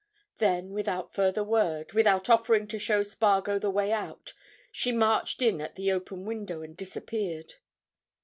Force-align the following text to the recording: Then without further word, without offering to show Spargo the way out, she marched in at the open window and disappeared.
Then 0.39 0.73
without 0.73 1.13
further 1.13 1.43
word, 1.43 1.93
without 1.93 2.27
offering 2.27 2.65
to 2.69 2.79
show 2.79 3.03
Spargo 3.03 3.59
the 3.59 3.69
way 3.69 3.91
out, 3.91 4.33
she 4.71 4.91
marched 4.91 5.43
in 5.43 5.61
at 5.61 5.75
the 5.75 5.91
open 5.91 6.25
window 6.25 6.63
and 6.63 6.75
disappeared. 6.75 7.53